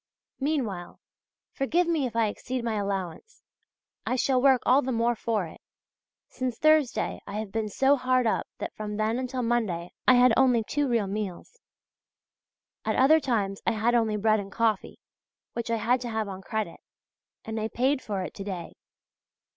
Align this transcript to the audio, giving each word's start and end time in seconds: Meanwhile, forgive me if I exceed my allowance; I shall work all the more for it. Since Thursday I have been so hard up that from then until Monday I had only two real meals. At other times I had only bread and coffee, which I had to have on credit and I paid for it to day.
Meanwhile, 0.39 0.99
forgive 1.51 1.85
me 1.87 2.07
if 2.07 2.15
I 2.15 2.25
exceed 2.25 2.63
my 2.63 2.73
allowance; 2.73 3.43
I 4.03 4.15
shall 4.15 4.41
work 4.41 4.63
all 4.65 4.81
the 4.81 4.91
more 4.91 5.13
for 5.13 5.45
it. 5.45 5.61
Since 6.27 6.57
Thursday 6.57 7.21
I 7.27 7.33
have 7.35 7.51
been 7.51 7.69
so 7.69 7.95
hard 7.97 8.25
up 8.25 8.47
that 8.57 8.73
from 8.73 8.97
then 8.97 9.19
until 9.19 9.43
Monday 9.43 9.91
I 10.07 10.15
had 10.15 10.33
only 10.35 10.63
two 10.63 10.87
real 10.87 11.05
meals. 11.05 11.59
At 12.83 12.95
other 12.95 13.19
times 13.19 13.61
I 13.67 13.73
had 13.73 13.93
only 13.93 14.15
bread 14.17 14.39
and 14.39 14.51
coffee, 14.51 14.97
which 15.53 15.69
I 15.69 15.75
had 15.77 16.01
to 16.01 16.09
have 16.09 16.27
on 16.27 16.41
credit 16.41 16.79
and 17.45 17.59
I 17.59 17.67
paid 17.67 18.01
for 18.01 18.23
it 18.23 18.33
to 18.33 18.43
day. 18.43 18.73